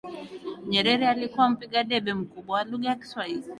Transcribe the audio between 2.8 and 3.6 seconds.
ya kiwahili